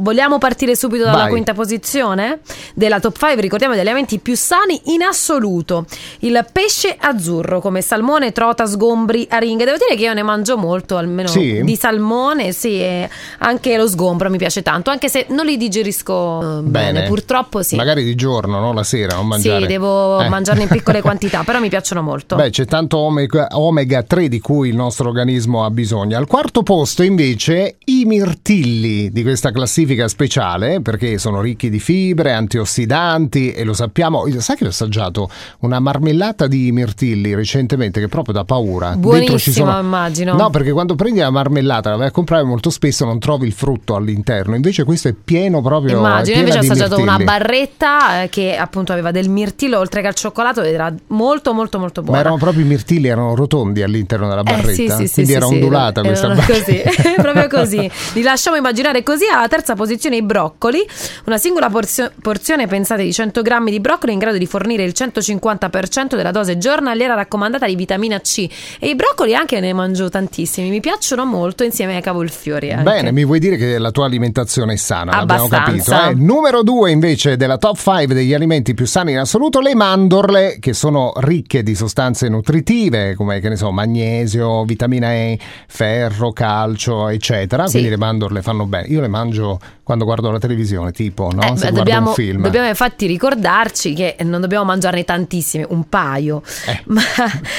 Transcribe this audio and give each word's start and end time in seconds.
vogliamo 0.00 0.38
partire 0.38 0.74
subito 0.76 1.04
dalla 1.04 1.16
Vai. 1.18 1.28
quinta 1.30 1.54
posizione 1.54 2.40
della 2.74 3.00
top 3.00 3.16
5? 3.16 3.40
Ricordiamo 3.40 3.74
gli 3.74 3.78
alimenti 3.80 4.18
più 4.18 4.36
sani 4.36 4.80
in 4.86 5.02
assoluto. 5.02 5.84
Il 6.20 6.44
pesce 6.52 6.96
azzurro 6.98 7.60
come 7.60 7.80
salmone, 7.80 8.32
trota, 8.32 8.66
sgombri, 8.66 9.26
aringhe. 9.30 9.64
Devo 9.64 9.76
dire 9.76 9.96
che 9.96 10.02
io 10.04 10.12
ne 10.14 10.22
mangio 10.22 10.56
molto, 10.56 10.96
almeno 10.96 11.28
Sì? 11.28 11.60
di 11.62 11.76
salmone, 11.76 12.52
sì, 12.52 12.80
e 12.80 13.08
anche 13.38 13.76
lo 13.76 13.86
sgombro 13.88 14.28
mi 14.30 14.38
piace 14.38 14.62
tanto, 14.62 14.90
anche 14.90 15.08
se 15.08 15.26
non 15.30 15.46
li 15.46 15.56
digerisco 15.56 16.58
eh, 16.58 16.62
bene, 16.62 17.04
purtroppo 17.04 17.62
sì. 17.62 17.76
Magari 17.76 18.04
di 18.04 18.14
giorno, 18.14 18.58
no? 18.60 18.72
La 18.72 18.82
sera, 18.84 19.14
non 19.16 19.26
mangiare. 19.26 19.62
Sì, 19.62 19.66
devo 19.66 20.20
Eh. 20.20 20.28
mangiarne 20.28 20.62
in 20.62 20.68
piccole 20.68 21.00
quantità, 21.02 21.42
però 21.44 21.60
mi 21.60 21.68
piacciono 21.68 22.02
molto. 22.02 22.36
Beh, 22.36 22.50
c'è 22.50 22.64
tanto 22.64 22.98
omega, 22.98 23.48
omega 23.52 24.02
3 24.02 24.28
di 24.28 24.40
cui 24.40 24.68
il 24.70 24.76
nostro 24.76 25.08
organismo 25.08 25.64
ha 25.64 25.70
bisogno. 25.70 26.16
Al 26.16 26.26
quarto 26.26 26.62
posto 26.62 27.02
invece 27.02 27.76
i 28.00 28.04
mirtilli 28.04 29.10
di 29.10 29.22
questa 29.22 29.50
classifica 29.52 30.08
speciale 30.08 30.80
perché 30.80 31.18
sono 31.18 31.40
ricchi 31.40 31.70
di 31.70 31.78
fibre, 31.78 32.32
antiossidanti 32.32 33.52
e 33.52 33.64
lo 33.64 33.72
sappiamo. 33.72 34.24
Sai 34.38 34.56
che 34.56 34.64
ho 34.64 34.68
assaggiato 34.68 35.28
una 35.60 35.78
marmellata 35.80 36.46
di 36.46 36.70
mirtilli 36.72 37.34
recentemente 37.34 38.00
che 38.00 38.08
proprio 38.08 38.34
da 38.34 38.44
paura. 38.44 38.90
Dentro 38.90 39.10
ci 39.38 39.50
Buonissima, 39.50 39.66
sono... 39.72 39.80
immagino. 39.80 40.34
No, 40.36 40.50
perché 40.50 40.72
quando 40.72 40.94
prendi 40.94 41.20
la 41.20 41.30
marmellata 41.30 41.90
la 41.90 41.96
vai 41.96 42.06
a 42.08 42.10
comprare 42.10 42.42
molto 42.44 42.70
spesso 42.70 43.04
non 43.04 43.18
trovi 43.18 43.46
il 43.46 43.52
frutto 43.52 43.94
all'interno. 43.94 44.54
Invece 44.54 44.84
questo 44.84 45.08
è 45.08 45.12
pieno 45.14 45.60
proprio 45.62 45.98
Immagino, 45.98 46.38
invece 46.38 46.58
ho 46.58 46.60
assaggiato 46.62 46.94
una 46.98 47.16
mirtilli. 47.18 47.24
barretta 47.24 48.22
eh, 48.22 48.28
che 48.28 48.56
appunto 48.56 48.92
aveva 48.92 49.10
del 49.10 49.28
mirtillo 49.28 49.78
oltre 49.78 50.00
che 50.00 50.06
al 50.08 50.14
cioccolato 50.14 50.62
ed 50.62 50.72
era 50.74 50.92
molto 51.08 51.52
molto 51.52 51.78
molto 51.78 52.00
Ma 52.00 52.06
buona. 52.06 52.20
erano 52.20 52.36
proprio 52.36 52.64
i 52.64 52.66
mirtilli, 52.66 53.08
erano 53.08 53.34
rotondi 53.34 53.82
all'interno 53.82 54.28
della 54.28 54.40
Eh, 54.40 54.44
barretta. 54.44 54.72
sì, 54.72 54.88
sì, 54.88 55.06
sì, 55.06 55.12
Quindi 55.14 55.30
sì, 55.32 55.36
era 55.36 55.46
ondulata 55.46 56.02
questa 56.02 56.26
erano 56.26 56.40
barretta. 56.40 56.64
così, 56.64 57.12
proprio 57.20 57.48
così. 57.48 57.89
Li 58.14 58.22
lasciamo 58.22 58.56
immaginare 58.56 59.02
così. 59.02 59.24
Alla 59.26 59.48
terza 59.48 59.74
posizione 59.74 60.16
i 60.16 60.22
broccoli, 60.22 60.84
una 61.26 61.38
singola 61.38 61.68
porzio- 61.68 62.10
porzione, 62.20 62.66
pensate, 62.66 63.02
di 63.02 63.12
100 63.12 63.42
grammi 63.42 63.70
di 63.70 63.80
broccoli 63.80 64.12
in 64.12 64.18
grado 64.18 64.38
di 64.38 64.46
fornire 64.46 64.84
il 64.84 64.92
150% 64.96 66.16
della 66.16 66.30
dose 66.30 66.58
giornaliera 66.58 67.14
raccomandata 67.14 67.66
di 67.66 67.74
vitamina 67.76 68.20
C. 68.20 68.48
E 68.78 68.88
i 68.88 68.94
broccoli 68.94 69.34
anche 69.34 69.60
ne 69.60 69.72
mangio 69.72 70.08
tantissimi, 70.08 70.68
mi 70.70 70.80
piacciono 70.80 71.24
molto 71.24 71.64
insieme 71.64 71.96
ai 71.96 72.02
cavolfiori. 72.02 72.70
Anche. 72.70 72.82
Bene, 72.82 73.12
mi 73.12 73.24
vuoi 73.24 73.38
dire 73.38 73.56
che 73.56 73.78
la 73.78 73.90
tua 73.90 74.06
alimentazione 74.06 74.74
è 74.74 74.76
sana, 74.76 75.16
l'abbiamo 75.16 75.44
Abbastanza. 75.44 75.96
capito. 75.96 76.10
Eh? 76.20 76.24
Numero 76.24 76.62
due 76.62 76.90
invece 76.90 77.36
della 77.36 77.58
top 77.58 77.76
5 77.76 78.14
degli 78.14 78.34
alimenti 78.34 78.74
più 78.74 78.86
sani 78.86 79.12
in 79.12 79.18
assoluto, 79.18 79.60
le 79.60 79.74
mandorle 79.74 80.58
che 80.60 80.72
sono 80.72 81.12
ricche 81.16 81.62
di 81.62 81.74
sostanze 81.74 82.28
nutritive 82.28 83.14
come 83.14 83.40
che 83.40 83.48
ne 83.48 83.56
so, 83.56 83.70
magnesio, 83.70 84.64
vitamina 84.64 85.12
E, 85.12 85.38
ferro, 85.66 86.32
calcio, 86.32 87.08
eccetera. 87.08 87.66
Sì. 87.66 87.79
Quindi 87.80 87.90
le 87.90 87.96
mandorle 87.96 88.42
fanno 88.42 88.66
bene. 88.66 88.86
Io 88.88 89.00
le 89.00 89.08
mangio 89.08 89.58
quando 89.82 90.04
guardo 90.04 90.30
la 90.30 90.38
televisione, 90.38 90.92
tipo, 90.92 91.30
no? 91.32 91.42
Eh, 91.42 91.56
Se 91.56 91.72
dobbiamo, 91.72 92.08
un 92.10 92.14
film. 92.14 92.42
dobbiamo 92.42 92.68
infatti 92.68 93.06
ricordarci 93.06 93.92
che 93.94 94.16
non 94.20 94.40
dobbiamo 94.40 94.64
mangiarne 94.64 95.04
tantissime, 95.04 95.66
un 95.68 95.88
paio, 95.88 96.42
Eh, 96.66 96.80
ma 96.86 97.00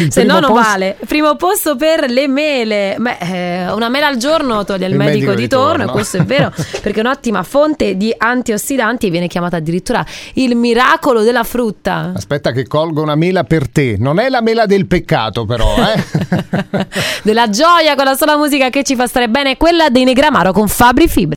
se 0.10 0.24
no 0.24 0.40
non 0.40 0.52
posto- 0.54 0.70
vale. 0.70 0.98
Primo 1.08 1.36
posto 1.36 1.76
per 1.76 2.10
le 2.10 2.28
mele, 2.28 2.96
Beh, 2.98 3.18
eh, 3.20 3.72
una 3.72 3.90
mela 3.90 4.08
al 4.08 4.16
giorno 4.18 4.64
toglie 4.64 4.86
il, 4.86 4.92
Il 4.94 4.98
medico, 4.98 5.16
medico 5.32 5.34
di 5.36 5.48
torno, 5.50 5.84
e 5.84 5.88
questo 5.88 6.18
è 6.18 6.24
vero, 6.24 6.52
perché 6.82 7.00
è 7.00 7.04
un'ottima 7.04 7.44
fonte 7.44 7.98
di 7.98 8.14
antiossidanti 8.18 9.08
e 9.08 9.10
viene 9.10 9.28
chiamata 9.28 9.58
addirittura 9.58 10.06
il 10.36 10.56
miracolo 10.56 11.24
della 11.24 11.44
frutta. 11.44 12.14
Aspetta 12.16 12.52
che 12.52 12.66
colgo 12.68 13.02
una 13.02 13.16
mela 13.16 13.44
per 13.44 13.68
te. 13.70 13.96
Non 14.00 14.20
è 14.20 14.30
la 14.30 14.42
mela 14.42 14.66
del 14.66 14.86
peccato 14.88 15.44
però, 15.46 15.76
eh? 15.78 16.88
Della 17.24 17.50
gioia 17.50 17.96
con 17.96 18.06
la 18.06 18.16
sola 18.16 18.38
musica 18.38 18.70
che 18.70 18.84
ci 18.84 18.96
fa 18.96 19.08
stare 19.08 19.28
bene, 19.30 19.58
quella 19.58 19.90
dei 19.90 20.06
Negramaro 20.12 20.52
con 20.52 20.68
Fabri 20.68 21.08
Fibra. 21.08 21.30